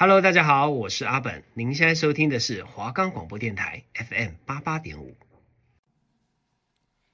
[0.00, 1.42] Hello，大家好，我是阿本。
[1.54, 5.16] 您现在收听的是华冈广播电台 FM 八八点五。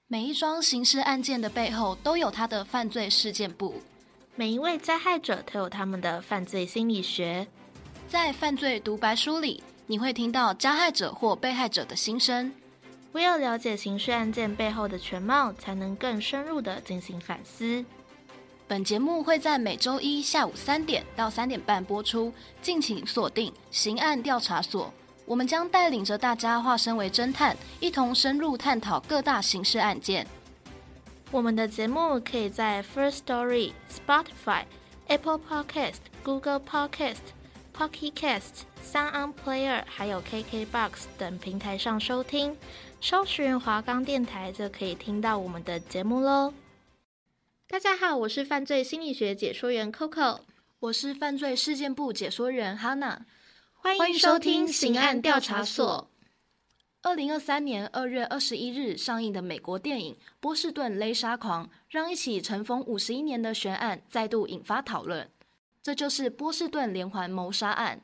[0.07, 3.81] 每一桩刑事案件的背后都有他的犯罪事件簿，
[4.37, 7.49] 每一位加害者都有他们的犯罪心理学。
[8.07, 12.53] 在犯罪独白书里，你会听到加害者或被害者的心声。
[13.13, 17.83] 唯有了解刑事案件背后的全貌，才能更深入的进行反思。
[18.67, 22.33] 本节目会在每周一下午三点到三点半播出，
[22.63, 24.87] 敬请锁定《刑案调查所》。
[25.27, 30.27] 我们将带领着大家化身为侦探，一同深入探讨各大刑事案件。
[31.31, 34.65] 我们的节目可以在 First Story、Spotify、
[35.09, 37.17] Apple Podcast、Google Podcast、
[37.77, 42.57] Pocket Cast、Sound Player，还有 KKBox 等平台上收听。
[43.01, 46.55] 搜寻华冈电台就可以听到我们的节目喽。
[47.67, 50.41] 大家好，我是犯罪心理学解说员 Coco，
[50.81, 53.21] 我是犯罪事件部解说员 Hana。
[53.73, 56.09] 欢迎收听《刑案调查所》。
[57.01, 65.29] 二零二三年二月二十一日上映的美国电影《波士顿勒杀狂》，让一起尘封五十一年的悬案再度引发讨论。
[65.83, 68.03] 这就是波士顿连环谋杀案。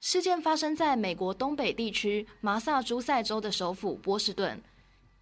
[0.00, 4.62] 事件发生在美国东北地区麻萨诸塞州的首府波士顿。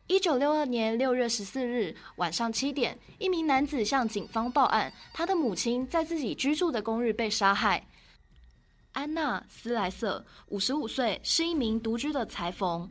[0.08, 7.86] 一九六二年六月十四日晚上七点，一名男子向警方报案，他的母亲在自己居住的公寓被杀害。
[8.92, 12.90] 安娜·斯莱瑟，五十五岁，是一名独居的裁缝。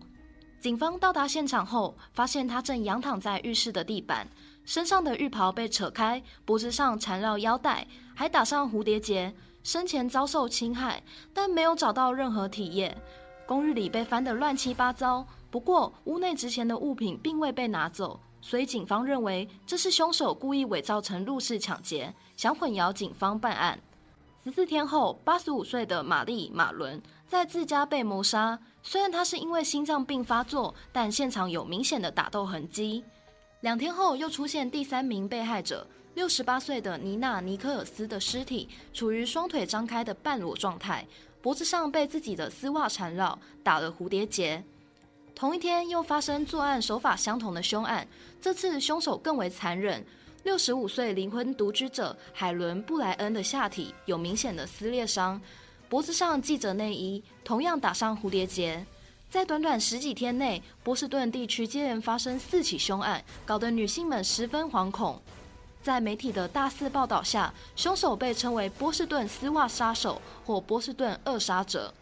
[0.59, 4.27] 警方到达现场后，发现她正仰躺在浴室的地板，
[4.63, 9.33] 身上的浴袍被扯开，脖子上缠绕腰带，还打上蝴蝶结。
[9.63, 11.03] 生前遭受侵害，
[11.33, 12.97] 但没有找到任何体液。
[13.45, 23.77] 公寓里被翻得乱七八糟，不过屋内值钱的物品并未被拿走，所以警方认为这是凶手故意伪造成入室抢劫，想混淆警方办案。
[24.43, 28.57] 十四天后，八十五岁的玛丽·马伦在自家被谋杀。
[28.81, 33.03] 虽然她是因为心脏病发作，但现场有明显的打斗痕迹。
[33.59, 41.05] 两天后，又出现第三名被害者，六十八岁的妮娜·尼科尔斯的尸体处于双腿张开的半裸状态，
[41.41, 44.63] 脖子上被自己的丝袜缠绕，打了蝴蝶结。
[45.35, 48.07] 同一天，又发生作案手法相同的凶案，
[48.39, 50.05] 这次凶手更为残忍。
[50.43, 55.39] 六十五岁离婚独居者海伦·布莱恩的下体有明显的撕裂伤，
[55.87, 58.85] 脖子上系着内衣，同样打上蝴蝶结。
[59.29, 65.21] 在短短十几天内，波士顿地区接连发生四起凶案，搞得女性们十分惶恐。
[65.81, 71.93] 在媒体的大肆报道下，凶手被称为“波士顿丝袜杀手”或“波士顿扼杀者”。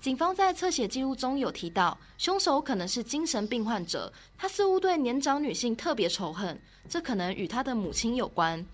[0.00, 6.58] 警方在侧写记录中有提到，凶手可能是精神病患者，他似乎对年长女性特别仇恨。
[6.88, 8.64] 这可能与他的母亲有关。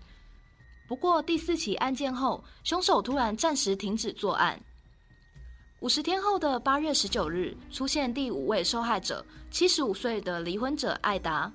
[0.87, 4.61] 不过第四起案件后，凶手突然暂时停止作案。
[5.81, 11.51] 五十天后的八月十九日，出现第五位受害者，七十五岁的离婚者艾达。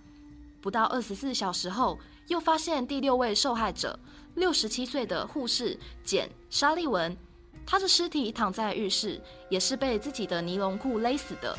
[0.61, 1.97] 不到二十四小时后，
[2.27, 3.97] 又发现第六位受害者，
[4.35, 7.15] 六十七岁的护士简·沙利文。
[7.69, 11.55] 他的尸体躺在浴室，也是被自己的尼龙裤勒死的。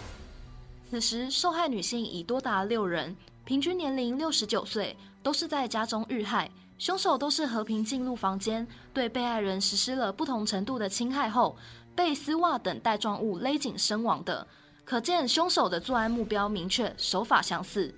[0.90, 3.16] 此时，受害女性已多达六人。
[3.44, 6.50] 平均年龄六十九岁，都是在家中遇害。
[6.78, 11.56] 凶手都是和平进入房间，对被害人实施了不同程度的侵害后，
[11.94, 14.44] 被丝袜等带状物勒紧身亡的。
[14.84, 17.94] 可见凶手的作案目标明确，手法相似。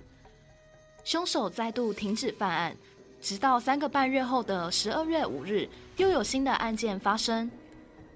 [1.03, 2.77] 凶手再度停止犯案，
[3.19, 7.49] 直到三个半月后的十二月五日，又有新的案件发生。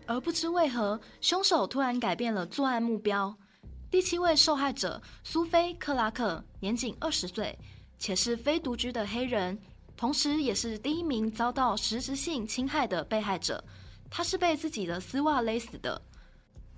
[0.07, 3.35] 而不知为何，凶手突然改变了作案目标。
[3.91, 7.57] 第七位受害者苏菲·克拉克年仅二十岁，
[8.00, 9.57] 且是非独居的黑人，
[9.95, 13.63] 同时也是第一名遭到实质性侵害的被害者。
[14.09, 16.01] 他是被自己的丝袜勒死的。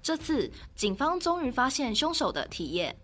[0.01, 2.95] 这次，警方终于发现凶手的体液。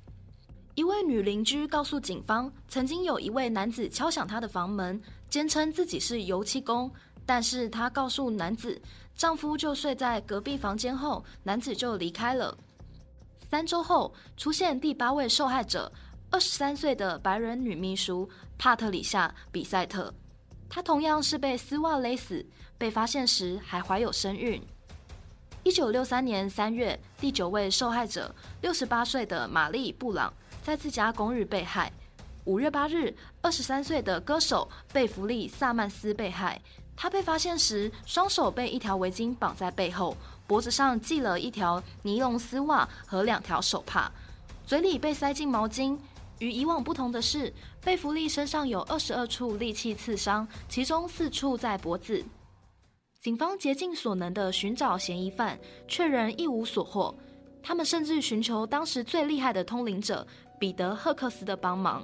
[0.74, 5.00] 一位女邻居告诉警方，曾经有一位男子敲响她的房门，
[5.30, 6.92] 坚称自己是油漆工，
[7.26, 8.82] 但是她告诉男子，
[9.16, 12.58] 丈夫就睡在隔壁房间后，男子就离开了。
[13.50, 15.90] 三周后，出现第八位受害者，
[16.30, 20.14] 二十三岁的白人女秘书帕特里夏·比赛特。
[20.70, 22.46] 她同样是被丝袜勒死，
[22.78, 24.62] 被发现时还怀有身孕。
[25.64, 31.92] 一九六三年三月，第九位受害者，六十八岁的玛丽·布朗，在自家公寓被害。
[32.44, 36.62] 五月八日，二十三岁的歌手贝弗利·萨曼斯被害。
[36.96, 40.16] 他被发现时，双手被一条围巾绑在背后。
[40.48, 44.12] 脖子上系了一条尼龙丝袜和两条手帕，
[44.66, 45.98] 嘴里被塞进毛巾。
[46.38, 47.52] 与以往不同的是，
[47.82, 52.24] 贝弗利身上有二十二处利器刺伤，其中四处在脖子。
[53.22, 55.58] 警方竭尽所能地寻找嫌疑犯，
[55.88, 57.16] 却仍一无所获。
[57.64, 60.28] 他们甚至寻求当时最厉害的通灵者
[60.60, 62.04] 彼得·赫克斯的帮忙。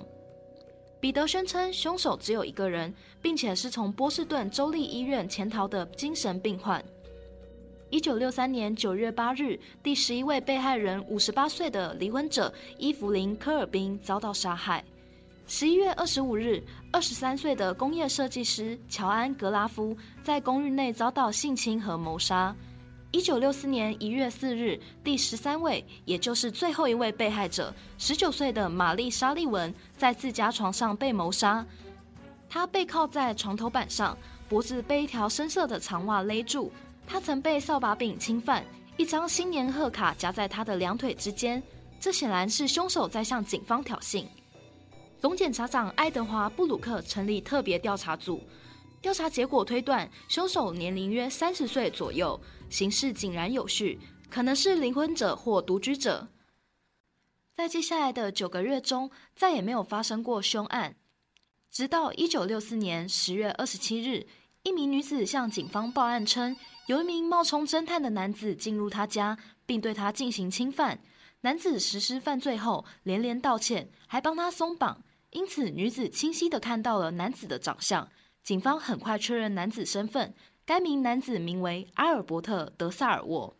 [1.02, 2.94] 彼得宣称凶手只有一个人，
[3.24, 6.82] 并且是从波士顿州立医院潜逃的精神病患。
[7.90, 14.86] 一九六三年九月八日，第十一位被害人五十八岁的离婚者伊芙琳·科尔宾遭到杀害。
[15.48, 22.56] 十一月二十五日，二十三岁的工业设计师乔安·格拉夫在公寓内遭到性侵和谋杀。
[23.12, 31.66] 一九六四年一月四日，第十三位，也就是最后一位被害者，十九岁的玛丽·沙利文在自家床上被谋杀。
[32.48, 34.18] 她背靠在床头板上，
[34.48, 36.72] 脖子被一条深色的长袜勒住。
[37.06, 38.64] 她曾被扫把柄侵犯，
[38.96, 41.62] 一张新年贺卡夹在她的两腿之间。
[42.00, 44.24] 这显然是凶手在向警方挑衅。
[45.20, 48.42] 总检察长爱德华·布鲁克成立特别调查组，
[49.02, 52.40] 调查结果推断，凶手年龄约三十岁左右，
[52.70, 54.00] 行事井然有序，
[54.30, 56.28] 可能是离婚者或独居者。
[57.56, 60.96] 在接下来的九个月中，再也没有发生过凶案，
[61.72, 64.28] 直到一九六四年十月二十七日，
[64.62, 66.56] 一名女子向警方报案称，
[66.86, 71.00] 有一名冒充侦探的男子进入她家，并对她进行侵犯。
[71.42, 75.04] 男子实施犯罪后连连道歉，还帮她松绑。
[75.32, 78.08] 因此，女子清晰地看到了男子的长相。
[78.44, 80.34] 警方很快确认男子身份，
[80.66, 83.56] 该名男子名为阿尔伯特·德萨尔沃。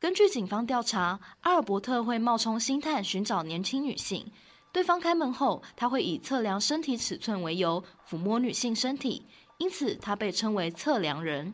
[0.00, 4.30] 根据警方调查，阿尔伯特会冒充星探寻找年轻女性。
[4.72, 9.26] 对方开门后，他会以测量身体尺寸为由抚摸女性身体，
[9.56, 11.52] 因此他被称为测量人。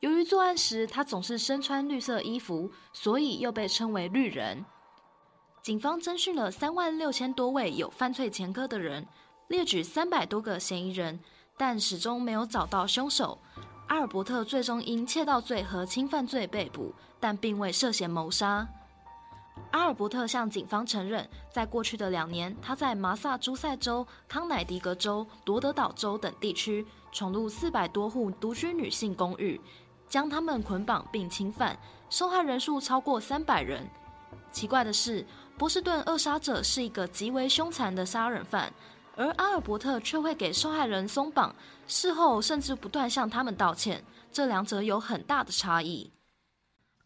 [0.00, 4.64] 由于作案时他总是身穿绿色衣服，所以又被称为绿人。
[5.62, 9.06] 警方侦讯了三万六千多位有犯罪前科的人，
[9.48, 11.20] 列举三百多个嫌疑人，
[11.56, 13.38] 但始终没有找到凶手。
[13.86, 18.66] 阿尔伯特最终因窃盗罪和侵犯罪被捕，但并未涉嫌谋杀。
[19.70, 29.60] 阿尔伯特向警方承认，在过去的两年，他在麻萨诸塞州、康乃狄格州、罗德岛州等地区闯入四百多户独居女性公寓，
[30.08, 31.78] 将她们捆绑并侵犯，
[32.10, 33.88] 受害人数超过三百人。
[34.50, 35.24] 奇怪的是，
[35.56, 38.72] 波士顿扼杀者是一个极为凶残的杀人犯，
[39.16, 41.56] 而阿尔伯特却会给受害人松绑，
[41.88, 46.12] 事后甚至不断向他们道歉，这两者有很大的差异。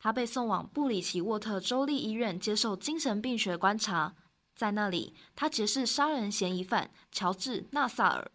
[0.01, 4.15] 他被送往布里奇沃特州立医院接受精神病学观察，
[4.57, 8.31] 在那里，他结识杀人嫌疑犯乔治·纳萨尔。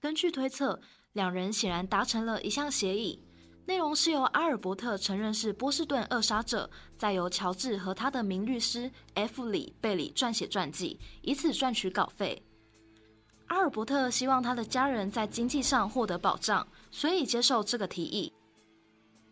[0.00, 0.80] 根据推测，
[1.14, 3.24] 两人显然达成了一项协议。
[3.64, 9.46] 内容是由阿尔伯特承认是波士顿二杀者，再由乔治和他的名律师 F.
[9.46, 12.42] 里贝里撰写传记，以此赚取稿费。
[13.48, 18.32] 阿尔伯特希望他的家人在经济上获得保障，所以接受这个提议。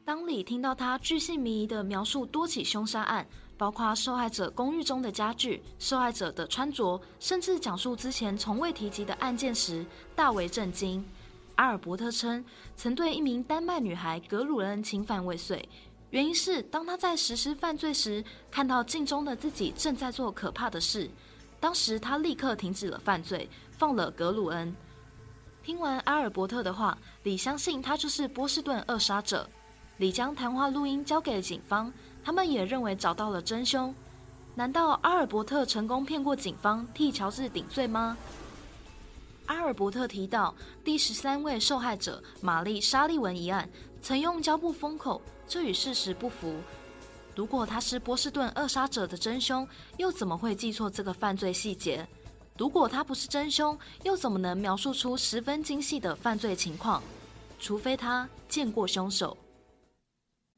[0.04, 3.26] 当里听到他巨细靡遗地描述多起凶杀案，
[3.58, 9.84] 包括受害者公寓中的家具、受害者的穿着，甚至讲述之前从未提及的案件时，
[10.14, 11.04] 大为震惊。
[11.56, 12.44] 阿尔伯特称，
[12.76, 15.68] 曾对一名丹麦女孩格鲁恩侵犯未遂，
[16.10, 21.10] 原因是当他在实施犯罪时，看到镜中的自己正在做可怕的事。
[21.58, 24.74] 当时他立刻停止了犯罪，放了格鲁恩。
[25.62, 29.48] 听完阿尔伯特的话，李相信他就是波士顿二杀者。
[29.98, 33.94] 李将谈话录音交给了警方，他们也认为找到了真凶。
[34.54, 38.16] 难道阿尔伯特成功骗过警方，替乔治顶罪吗？
[39.46, 43.68] 阿尔伯特提到，第十三位受害者玛丽·沙利文一案
[44.02, 46.54] 曾用胶布封口，这与事实不符。
[47.34, 49.66] 如果他是波士顿二杀者的真凶，
[49.98, 52.06] 又怎么会记错这个犯罪细节？
[52.58, 57.02] 如果他不是真凶，又怎么能描述出十分精细的犯罪情况？
[57.58, 59.36] 除非他见过凶手。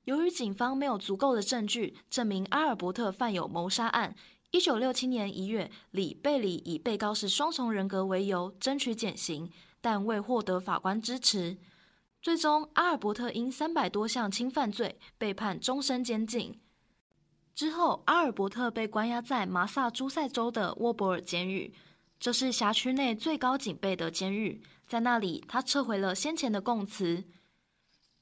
[0.05, 4.15] 由于警方没有足够的证据证明阿尔伯特犯有谋杀案。
[4.51, 9.51] 一九六七年一月，里贝里以被告是双重人格为由争取减刑，
[9.81, 11.59] 但未获得法官支持。
[12.23, 16.59] 最终，阿尔伯特因三百多项侵犯罪被判终身监禁。
[17.55, 21.75] 之后，阿尔伯特被关押在麻萨诸塞州的沃伯尔监狱，
[22.21, 24.63] 这是辖区内最高警备的监狱。
[24.87, 27.25] 在那里，他撤回了先前的供词。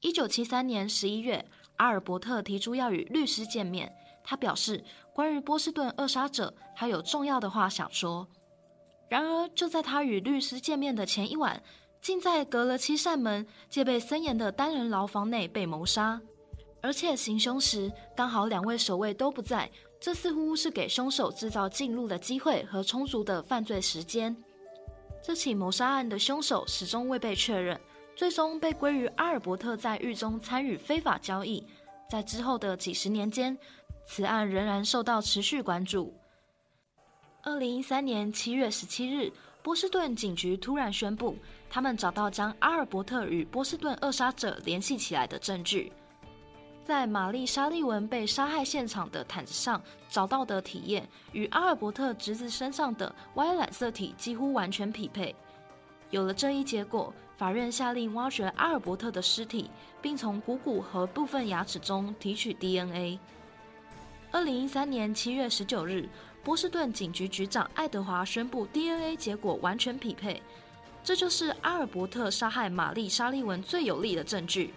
[0.01, 3.91] 一九七三年十一月，阿尔伯特提出要与律师见面。
[4.23, 8.27] 他表示，关于波士顿扼杀者，他有重要的话想说。
[9.09, 11.63] 然而，就在他与律师见面的前一晚，
[12.01, 16.21] 竟在隔了七扇门、戒备森严的单人牢房内被谋杀。
[16.81, 24.35] 而且行凶时刚好两位守卫都不在，这似乎是给凶手制造进入的机会和充足的犯罪时间。
[25.21, 27.79] 这起谋杀案的凶手始终未被确认。
[28.15, 31.63] 最终被归于阿尔伯特在狱中参与非法交易。
[32.09, 33.55] 在之后的几十年间，
[34.07, 36.11] 此案仍然受到持续关注。
[37.43, 41.37] 二零一三年七月十七日，波士顿警局突然宣布，
[41.69, 45.91] 他们找到将阿尔伯特与波士顿扼杀者联系起来的证据。
[46.87, 55.35] 在玛丽莎莉文被杀害现场的毯子上找到的体验，与阿尔伯特侄子身上的 Y 染色体几乎完全匹配。
[56.11, 59.69] 有了这一结果，法院下令挖掘阿尔伯特的尸体，
[60.01, 63.19] 并从股骨和部分牙齿中提取 DNA。
[64.31, 66.07] 二零一三年七月十九日，
[66.41, 70.41] 波士顿警局局长爱德华宣布 DNA 结果完全匹配，
[71.03, 74.73] 这就是阿尔伯特杀害玛丽莎莉文最有力的证据。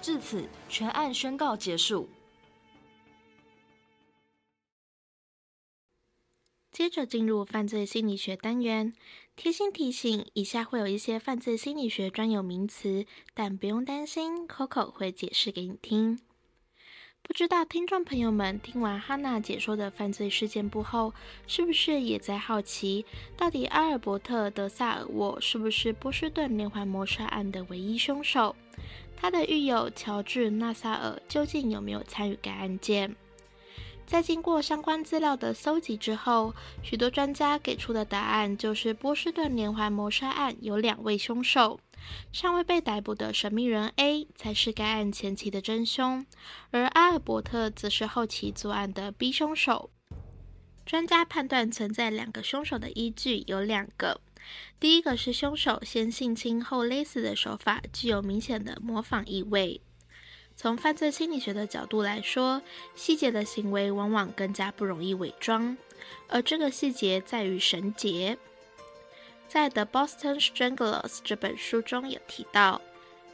[0.00, 2.08] 至此，全案宣告结束。
[6.70, 8.94] 接着进入犯罪心理学单元，
[9.34, 16.20] 贴心提醒：以下会有一些犯罪心理学专有名词，但不用担心，Coco 会解释给你听。
[17.20, 21.12] 不知道听众朋友们听完哈娜解说的犯罪事件簿后，
[21.48, 23.04] 是不是也在好奇，
[23.36, 28.54] 到底阿尔伯特·德萨尔沃是不是波士顿连环谋杀案的唯一凶手？
[29.20, 33.16] 他的狱友乔治·纳萨尔究竟有没有参与该案件？
[34.06, 41.80] 在经过相关资料的搜集之后，许多专家给出的答案就是波士顿连环谋杀案有两位凶手，
[42.32, 46.24] 尚未被逮捕的神秘人 A 才是该案前期的真凶，
[46.70, 49.90] 而阿尔伯特则是后期作案的 B 凶手。
[50.86, 54.22] 专家判断存在两个凶手的依据有两个。
[54.80, 59.80] 第一个是凶手先性侵后勒死的手法具有明显的模仿意味。
[60.56, 62.62] 从犯罪心理学的角度来说，
[62.94, 65.76] 细节的行为往往更加不容易伪装，
[66.28, 68.36] 而这个细节在于绳结。
[69.46, 72.80] 在《The Boston Stranglers》这本书中有提到，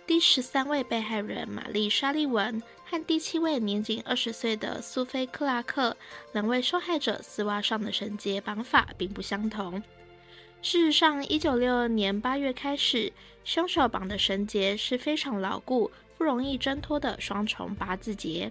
[0.07, 5.97] 第十三位被害人玛丽莎莉文和第七位年仅二十岁的苏菲克拉克
[6.33, 9.83] 两位受害者丝袜上的绳结绑法并不相同。
[10.65, 13.13] 事实上，一九六二年八月开始，
[13.45, 18.51] 凶手绑的绳结是非常牢固、不容易挣脱的双重八字结。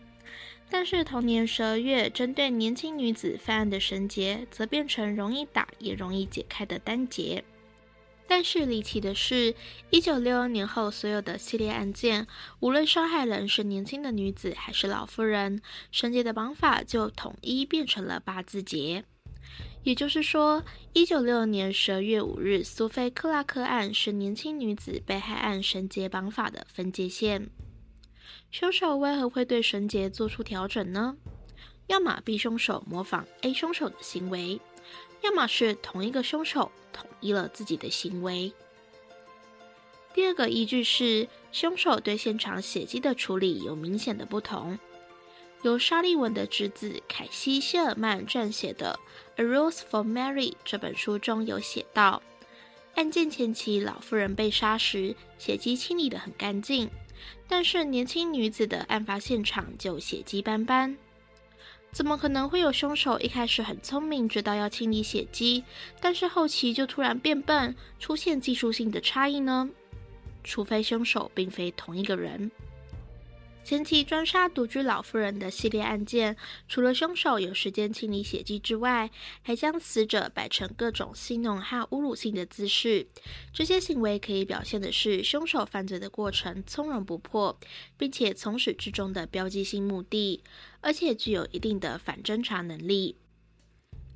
[0.70, 7.44] 但是同年十二月，针对年轻女子犯案的绳结，则变成容易打也容易解开的单结。
[8.28, 9.56] 但是离奇的是，
[9.90, 12.28] 一九六二年后，所有的系列案件，
[12.60, 15.60] 无论受害人是年轻的女子还是老妇人，
[15.92, 19.04] 绳结的绑法就统一变成了八字结。
[19.84, 20.64] 也就是说，
[20.94, 27.50] 一九六六年十二月五日苏菲克拉克案是年轻女子被害案绳结绑法的分界线。
[28.50, 31.18] 凶手为何会对绳结做出调整呢？
[31.88, 34.62] 要么 B 凶手模仿 A 凶手的行为，
[35.22, 38.54] 要么是同一个凶手统一了自己的行为。
[40.14, 44.80] 第二个依据是，凶手对现场血迹的处理有明显的不同。
[45.64, 49.00] 由莎莉文的侄子凯西·谢尔曼撰写的
[49.42, 52.22] 《A Rose for Mary》这本书中有写到，
[52.96, 56.90] 案件前期老妇人被杀时，血迹清理得很干净，
[57.48, 60.98] 但是年轻女子的案发现场就血迹斑斑。
[61.94, 65.64] 怎么可能会有凶手一开始很聪明，知道要清理血迹，
[66.02, 69.70] 但是后期就突然变笨，出现技术性的差异呢？
[70.44, 72.52] 除非凶手并非同一个人。
[73.64, 76.36] 前期专杀独居老妇人的系列案件，
[76.68, 79.10] 除了凶手有时间清理血迹之外，
[79.42, 83.08] 还将死者摆成各种戏弄和侮辱性的姿势。
[83.54, 87.58] 这些行为可以表现的是凶手犯罪的过程从容不迫，
[87.98, 90.44] 并且从始至终的标记性目的，
[90.82, 93.16] 而且具有一定的反侦查能力。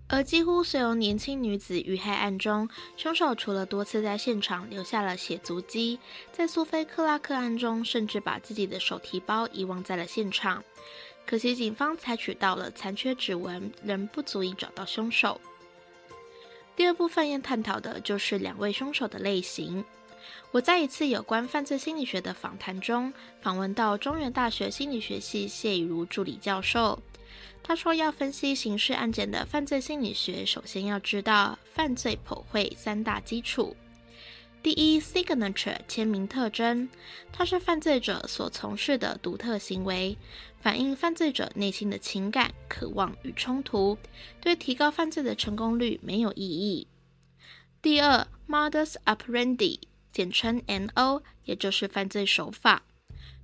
[0.10, 6.00] 而几乎所有年轻女子遇害案中，凶手除了多次在现场留下了血足迹，
[6.32, 10.64] 在苏菲克拉克案中，甚至把自己的手提包遗忘在了现场。
[11.26, 15.42] 可惜警方采取到了残缺指纹，仍不足以找到凶手。
[16.78, 19.84] 第二部分要探讨的就是两位凶手的类型。
[20.52, 23.12] 我在一次有关犯罪心理学的访谈中，
[23.42, 26.98] 访问到中原大学心理学系谢以如助理教授。
[27.68, 33.76] 他说：“要分析刑事案件的犯罪心理学，首先要知道犯罪普惠三大基础。
[34.64, 36.88] 第一，signature 签名特征，
[37.34, 40.18] 它是犯罪者所从事的独特行为，
[40.62, 43.98] 反映犯罪者内心的情感、渴望与冲突，
[44.40, 46.88] 对提高犯罪的成功率没有意义。
[47.82, 49.82] 第二，modus operandi，
[50.14, 52.84] 简称 MO，也就是犯罪手法。”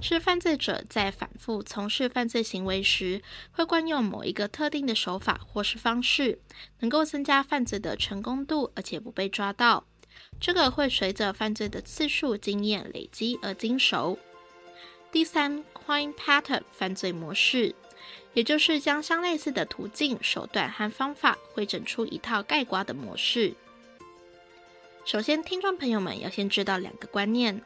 [0.04, 3.22] 是犯罪者在反复从事犯罪行为时，
[3.54, 6.40] 会惯用某一个特定的手法或是方式，
[6.82, 9.86] 能够增加犯罪的成功度，而且不被抓到。
[10.42, 14.20] 这个会随着犯罪的次数、经验累积而精熟。
[15.10, 17.74] 第三，crime pattern 犯罪模式，
[18.34, 23.54] 也就是将相类似的途径、手段和方法汇整出一套概括的模式。
[25.06, 27.62] 首先，听众朋友们要先知道两个观念：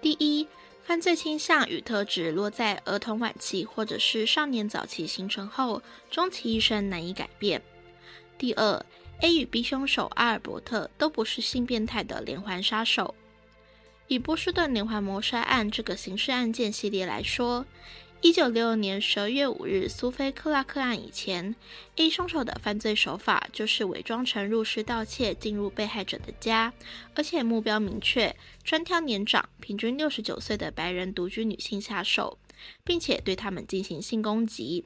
[0.00, 0.46] 第一，
[0.82, 7.60] 犯罪倾向与特质落在儿童晚期或者是少年早期形成后，终其一生难以改变；
[8.36, 8.84] 第二
[9.20, 13.14] ，A 与 B 凶手阿尔伯特都不是性变态的连环杀手。
[14.08, 17.64] 以波士顿连环谋杀案这个刑事案件系列来说，
[18.22, 21.56] 一九六二年十二月五日苏菲克拉克案以前
[21.96, 26.70] ，A 凶手的犯罪手法就是伪装成入室盗窃进入被害者的家，
[27.14, 32.38] 而且目标明确，专挑年长、平均六十九岁的白人独居女性下手，
[32.84, 34.84] 并且对他们进行性攻击。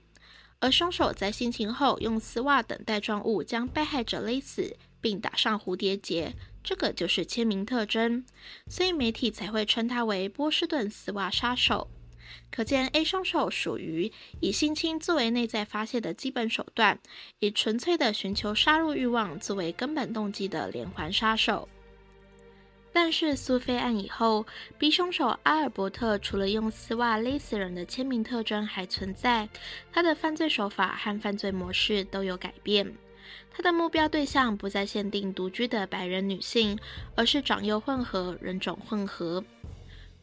[0.60, 8.24] 而凶手在性侵后，用丝袜等带状物将被害者勒死，并打上蝴蝶结，这个就是签名特征，
[8.68, 11.88] 所以媒体才会称他为波士顿丝袜杀手。
[12.50, 16.98] 可见，A 凶手属于以性侵作为内在发泄的基本手段，
[17.38, 21.68] 以纯粹的寻求杀戮欲望作为根本动机的连环杀手。
[22.92, 24.46] 但是，苏菲案以后
[24.78, 29.48] ，B 凶手阿尔伯特除了用丝袜勒死人的签名特征还存在，
[29.92, 32.94] 他的犯罪手法和犯罪模式都有改变。
[33.50, 36.78] 他的目标对象不再限定独居的白人女性，
[37.16, 39.42] 而是长幼混合、人种混合。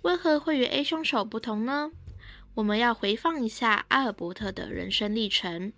[0.02, 1.92] 为何会与 A 凶手不同呢？
[2.56, 5.74] 我们要回放一下阿尔伯特的人生历程。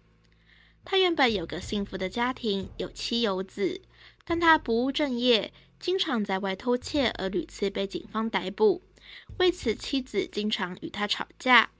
[0.86, 3.82] 他原本有个幸福的家庭，有妻有子，
[4.26, 8.82] 但他不务正业，经常在外偷窃，而屡次被警方逮捕。
[9.40, 11.72] 为此，妻子经常与他吵架。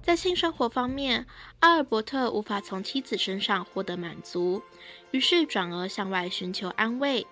[0.00, 1.26] 在性生活方面，
[1.60, 4.62] 阿尔伯特无法从妻子身上获得满足，
[5.10, 7.26] 于是转而向外寻求安慰。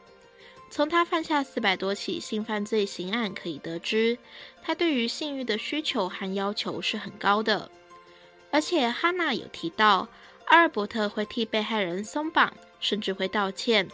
[0.71, 4.17] 从他犯下四百多起性犯罪刑案可以得知，
[4.63, 7.69] 他对于性欲的需求和要求是很高的。
[8.53, 10.09] 而且哈娜有提到，
[10.47, 13.89] 阿尔伯特会替被害人松绑，甚至会道歉。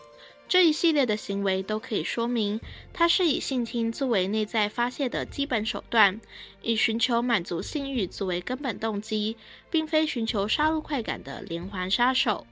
[0.49, 2.61] 这一系列的行为都可以说明，
[2.93, 6.21] 他是以性侵作为内在发泄的基本手段，
[6.63, 9.37] 以寻求满足性欲作为根本动机，
[9.71, 12.47] 并非寻求杀戮快感的连环杀手。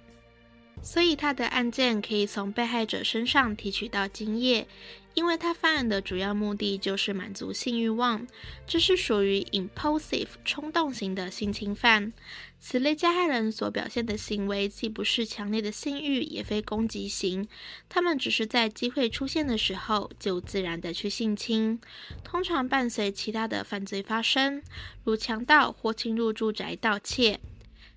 [0.85, 4.68] 所以他的案件可以从被害者身上提取到精液，
[5.14, 8.25] 因为他犯案的主要目的就是满足性欲望，
[8.66, 12.12] 这是属于 impulsive 冲动型的性侵犯。
[12.61, 17.49] 此类加害人所表现的行为既不是强烈的性欲，也非攻击型，
[17.88, 21.81] 他们只是在机会出现的时候就自然的去性侵，
[22.23, 24.62] 通常伴随其他的犯罪发生，
[25.05, 27.40] 如强盗或侵入住宅盗窃。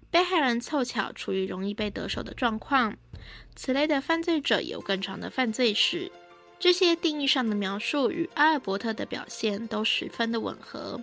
[0.09, 2.95] 被害人凑巧处于容易被得手的状况，
[3.55, 6.11] 此类的犯罪者有更长的犯罪史。
[6.59, 11.01] 这些定义上的描述与阿尔伯特的表现都十分的吻合。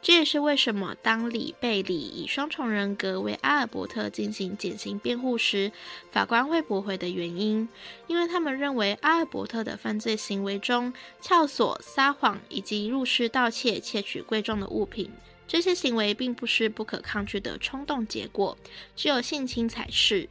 [0.00, 5.70] 这也是为什么当李贝里以双重人格为阿尔伯特进行减刑辩护时，
[6.10, 7.68] 法官会驳回的原因，
[8.06, 15.10] 因为他们认为阿尔伯特的犯罪行为中，撬锁、撒谎以及入室盗窃、窃取贵重的物品。
[15.46, 18.56] 这些行为并不是不可抗拒的冲动结果，
[18.94, 20.28] 只有性侵才是。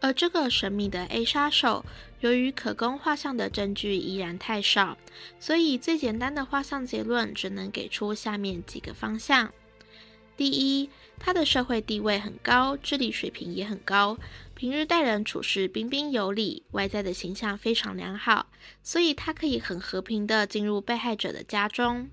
[0.00, 1.84] 而这个神秘的 A 杀手，
[2.20, 4.96] 由于可供画像的证据依然太少，
[5.40, 9.52] 所以最简单的画像结论只能给出下面几个方向：
[10.36, 10.88] 第一，
[11.18, 14.16] 他的社会地位很高，智力水平也很高，
[14.54, 18.46] 平日待人处事彬彬有礼，外在的形象非常良好，
[18.84, 22.08] 所以他可以很和平地进入被害者的家中。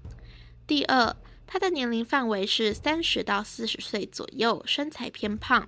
[0.66, 1.16] 第二，
[1.48, 5.68] 他的年龄范围是三十到四十岁左右，身材偏胖。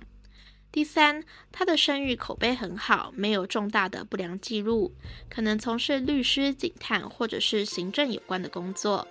[0.70, 4.92] 第三，他的声誉口碑很好，没有重大的不良记录，
[5.30, 9.08] 可能从事律师、警探或者是行政有关的工作。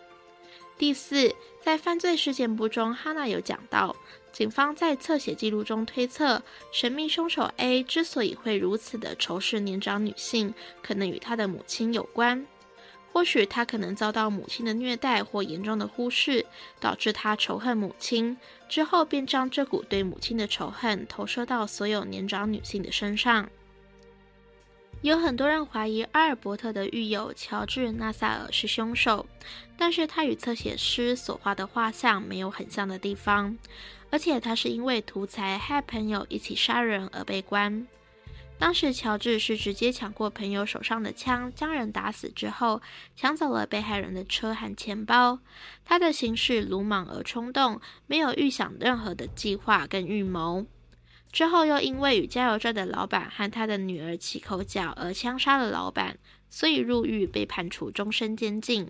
[0.77, 3.95] 第四，在犯罪事件簿中，哈娜有讲到，
[4.31, 10.53] 警方在侧写记录中推测，神秘凶手 A 之所以会如此的仇视年长女性，
[10.83, 12.45] 可能与他的母亲有关。
[13.11, 16.45] 或许他可能遭到母亲的虐待或严重的忽视，
[16.79, 18.37] 导致他仇恨母亲，
[18.69, 23.49] 之后便将这股对母亲的仇恨投射到所有年长女性的身上。
[25.01, 29.27] 有很多人怀疑阿尔伯特的狱友乔治·纳萨尔是凶手，
[29.77, 33.57] 但是他与侧写师所画的画像没有很像的地方，
[34.09, 37.87] 而且他是因为图财害朋友一起杀人而被关。
[38.59, 42.81] 当时，乔治是直接抢过朋友手上的枪，将人打死之后，
[43.15, 45.39] 抢走了被害人的车和钱包。
[45.85, 50.65] 他的行事鲁莽而冲动，没有预想任何的计划跟预谋。
[51.31, 56.17] 之后又因为与加油站的老板和他的女儿起口角而枪杀了老板，
[56.49, 58.89] 所以入狱被判处终身监禁。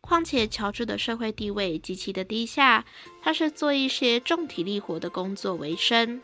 [0.00, 2.84] 况且乔治的社会地位极其的低下，
[3.20, 6.20] 他是做一些重体力活的工作为生。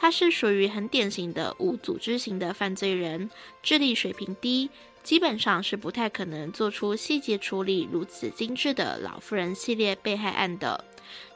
[0.00, 3.28] 他是属于很典型的无组织型的犯罪人，
[3.62, 4.70] 智力水平低，
[5.02, 10.86] 基本上是不太可能做出细节处理如此精致的老妇人系列被害案的，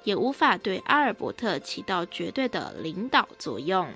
[0.05, 3.87] 也无法对阿尔伯特起到绝对的领导作用。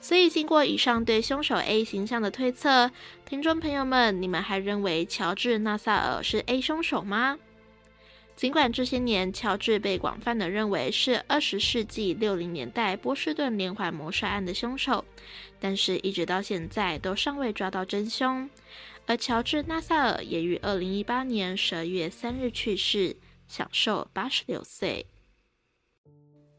[0.00, 2.92] 所以，经过以上对凶手 A 形象的推测，
[3.26, 7.36] 听众朋友们，你们还认为乔治·纳萨尔是 A 凶手吗？
[8.40, 15.04] 尽管这些年乔治被广泛的认为是二十世纪六零年代波士顿连环谋杀案的凶手，
[15.60, 18.48] 但是一直到现在都尚未抓到真凶。
[19.04, 23.14] 而乔治·纳萨尔也于二零一八年十二月三日去世，
[23.46, 25.04] 享受八十六岁。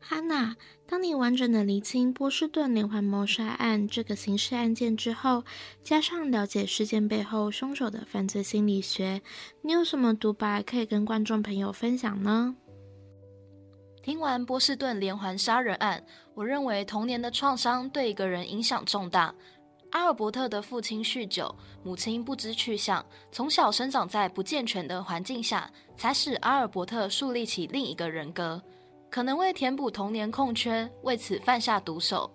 [0.03, 0.55] 哈娜，
[0.87, 5.43] 当你完整的厘清波士顿连环谋杀案这个刑事案件之后，
[5.83, 9.21] 加上了解事件背后凶手的犯罪心理学，
[9.61, 12.55] 你有什么独白可以跟观众朋友分享呢？
[14.01, 19.33] 听完波士顿连环杀人案，我认为童年的创伤对一个人影响重大。
[19.91, 28.59] 阿尔伯特的父亲酗酒，母亲不知去向，从小生长在不健全的环境下，才使阿尔伯特树立起另一个人格。
[29.11, 32.31] 可能为填补童年空缺，为此犯下毒手。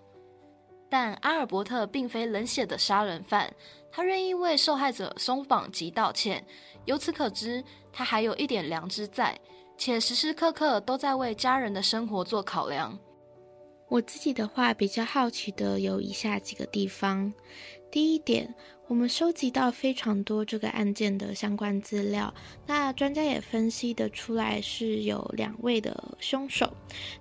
[0.91, 3.53] 但阿尔伯特并非冷血的杀人犯，
[3.91, 6.45] 他愿意为受害者松绑及道歉。
[6.85, 9.37] 由此可知，他还有一点良知在，
[9.79, 12.97] 且时时刻刻都在为家人的生活做考量。
[13.89, 17.33] 我自己的话，比较好奇的有以下几个地方。
[17.91, 18.55] 第一点。
[18.89, 22.33] 我们收集到非常多这个案件的相关资料，
[22.69, 26.73] 那专家也分析得出来是有两位的凶手。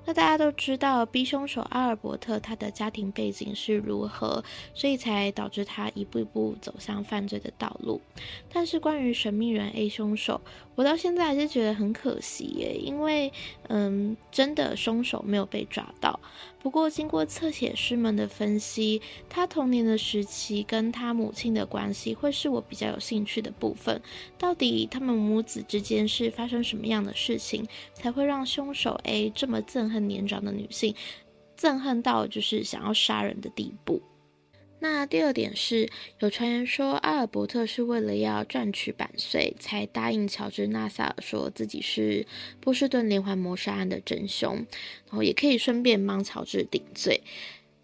[0.06, 4.44] 那大家都知道 B 凶手阿尔伯特他的家庭背景是如何，
[4.76, 8.00] 所以才导致他一步一步走向犯罪的道路。
[8.54, 10.40] 但是关于神秘人 A 凶手，
[10.76, 13.34] 我到现在还是觉得很可惜耶，因为
[13.70, 16.20] 嗯，真的凶手没有被抓到。
[16.62, 24.00] 不过经过侧写师们的分析，他童年的时期跟他母亲的关系会是我比较有兴趣的部分。
[24.38, 30.94] 到底他们母子之间是发生什么样的事情，才会让凶手 A 这么憎恨年长的女性，
[31.58, 34.04] 憎恨到就是想要杀人的地步？
[34.78, 35.90] 那第二点是，
[36.20, 42.28] 有传言说阿尔伯特是为了要赚取版税，才答应乔治·纳萨尔说自己是
[42.60, 44.54] 波士顿连环谋杀案的真凶，
[45.08, 47.24] 然后也可以顺便帮乔治顶罪。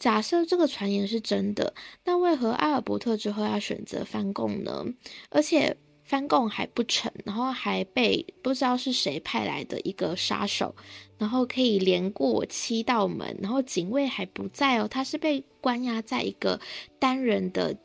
[0.02, 4.84] 假设这个传言是真的，那为何阿尔伯特之后要选择翻供呢？
[5.30, 10.76] 而且翻供还不成，然后还被不知道是谁派来的一个杀手，
[11.20, 16.60] 然后可以连过七道门，然后警卫还不在哦，他是被关押在一个
[16.98, 17.78] 单人的。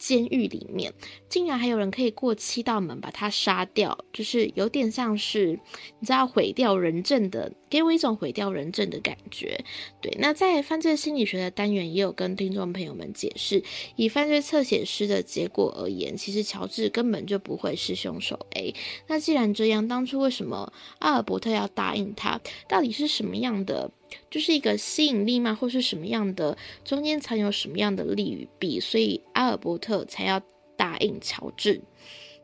[0.00, 0.94] 监狱里面
[1.28, 5.60] 竟然还有人可以过七道门把他杀掉，就是有点像是
[5.98, 9.62] 你知道毁掉人证的，给我一种毁掉人证的感觉。
[10.00, 13.62] 对，那在犯罪心理学的单元也有跟听众朋友们解释，
[13.96, 18.74] 以犯罪侧写师的结果而言，其实乔治根本就不会是凶手 A。
[19.06, 22.40] 那既然这样，当初为什么阿尔伯特要答应他？
[22.66, 23.90] 到底是什么样的？
[24.30, 25.54] 就是一个吸引力嘛？
[25.54, 26.56] 或是什么样的？
[26.84, 28.80] 中间藏有什么样的利与弊？
[28.80, 30.40] 所以阿尔伯特才要
[30.76, 31.80] 答应乔治。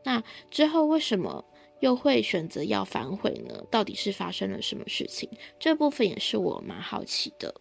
[0.03, 1.43] 那之后为什么
[1.79, 3.63] 又会选择要反悔呢？
[3.69, 5.29] 到底是发生了什么事情？
[5.59, 7.53] 这部分也是我蛮好奇的。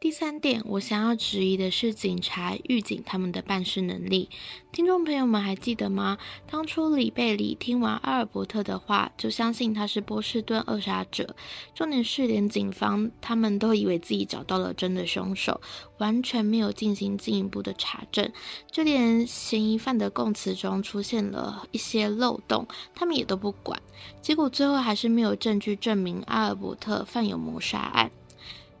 [0.00, 4.30] 第三点，我想要质疑的是警察、狱警他们的办事能力。
[4.70, 6.18] 听众朋友们还记得吗？
[6.48, 11.34] 当初里贝里听完阿尔伯特的话，就相信他是波士顿扼杀者。
[11.74, 15.60] 重点是，连警方他们都以为自己找到了真的凶手，
[15.98, 18.30] 完全没有进行进一步的查证。
[18.70, 23.82] 就连嫌疑犯的供词中出现了一些漏洞，他们也都不管。
[24.22, 28.12] 结果最后还是没有证据证明阿尔伯特犯有谋杀案。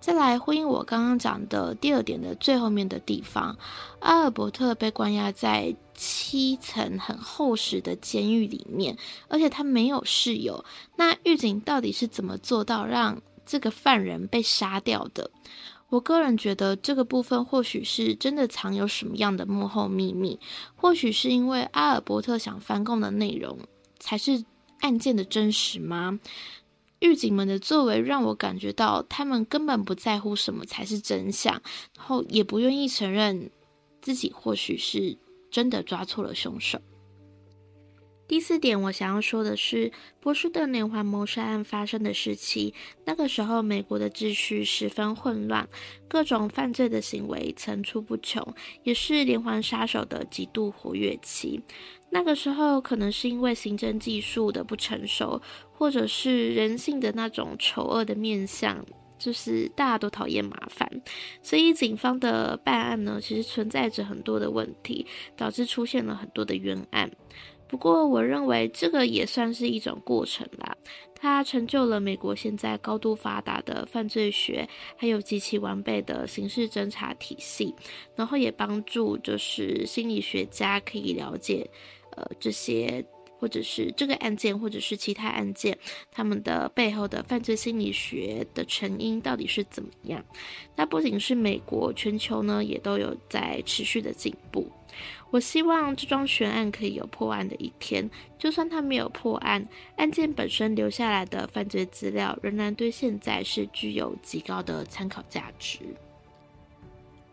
[0.00, 3.56] 再来呼应我刚刚讲的第二点的最后面的地方，
[4.00, 8.96] 阿尔伯特被关押在七层很厚实的监狱里面，
[9.28, 10.64] 而且他没有室友。
[10.96, 15.30] 那狱警到底是怎么做到让这个犯人被杀掉的？
[15.90, 20.38] 我个人觉得这个部分或许是真的藏有什么样的幕后秘密，
[20.76, 23.58] 或许是因为阿尔伯特想翻供的内容
[23.98, 24.44] 才是
[24.80, 26.20] 案件的真实吗？
[27.00, 31.62] 狱警们的作为让我感觉到，他们根本不在乎什么才是真相，
[31.96, 33.50] 然后也不愿意承认
[34.00, 35.16] 自己或许是
[35.50, 36.80] 真的抓错了凶手。
[38.26, 42.74] 第四点，我想要说的是，波士顿连环谋杀案发生的时期，
[43.06, 45.66] 那个时候美国的秩序十分混乱，
[46.08, 48.46] 各种犯罪的行为层出不穷，
[48.82, 51.62] 也是连环杀手的极度活跃期。
[52.10, 55.40] 那个时候，可能是因为行政技术的不成熟，
[55.72, 58.84] 或者是人性的那种丑恶的面相，
[59.18, 60.88] 就是大家都讨厌麻烦，
[61.42, 67.10] 所以警方的办案呢，其实存在着很多的问题，导致出现了很多的冤案。
[67.68, 70.74] 不过，我认为这个也算是一种过程啦。
[71.20, 74.66] 它成就了美国现在高度发达的犯罪学，
[74.96, 77.74] 还有极其完备的刑事侦查体系，
[78.14, 81.68] 然后也帮助就是心理学家可以了解，
[82.18, 83.04] 呃，这些
[83.38, 85.78] 或者是这个案件，或者是其他案件，
[86.10, 90.24] 他们的背后的犯罪心理学的成因到底是怎么样。
[90.74, 94.68] 那不仅是美国，全球呢也都有在持续的进步。
[95.30, 105.78] 我希望这桩悬案可以有破案的一天，就算它没有破案，案件本身留下来的犯罪资料仍然对现在是具有极高的参考价值。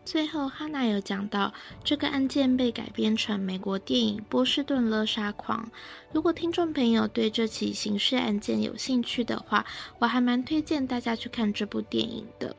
[0.06, 5.66] 最后，哈娜有讲到这个案件被改编成美国电影《波士顿勒杀狂》。
[6.12, 9.66] 如果听众朋友对这起刑事案件有兴趣的话，
[9.98, 12.54] 我还蛮推荐大家去看这部电影的。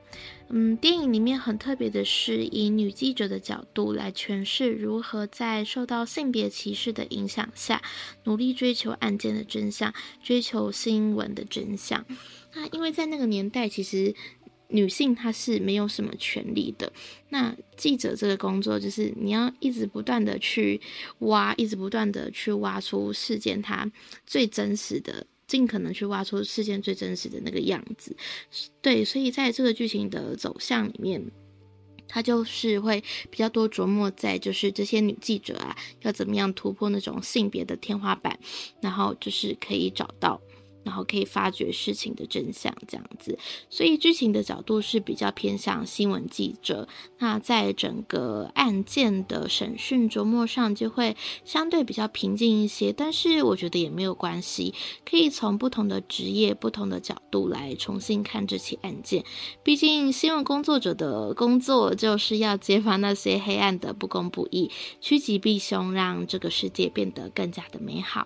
[0.50, 7.82] 嗯，电影里面很特别的是，以女记者的角度来诠释如何在受到性别歧视的影响下，
[8.26, 12.06] 努力追求案件的真相，追求新闻的真相。
[12.54, 14.14] 那因为在那个年代，其实。
[14.70, 16.92] 女性她是没有什么权利的。
[17.30, 20.80] 那记者这个工作就是你要一直不断的去
[21.20, 23.92] 挖，一直不断的去挖出事件它
[24.26, 28.16] 最真实的，尽可能去挖出事件最真实的那个样子。
[28.82, 31.22] 对，所以在这个剧情的走向里面，
[32.08, 38.40] 他就是会比较多琢磨在就是这些女记者啊，要怎么样突破那种性别的天花板，
[38.82, 40.42] 然后就是可以找到。
[40.88, 43.38] 然后可以发掘事情的真相，这样子，
[43.70, 46.88] 所以剧情的角度是比较偏向新闻记者。
[47.18, 52.94] 那在整个案件的审讯琢磨上，就会相对比较平静一些。
[52.94, 54.74] 但是我觉得也没有关系，
[55.04, 59.26] 可以从不同的职业、不同的角度来重新看这起案件。
[59.62, 64.72] 毕竟新闻工作者的工作就是要揭发那些黑暗的不公不义，
[65.02, 68.26] 趋吉避凶，让这个世界变得更加的美好。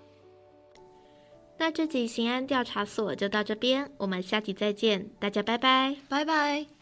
[1.62, 6.81] 那这集刑案调查所就到这边，我们下集再见，大家拜拜，拜拜。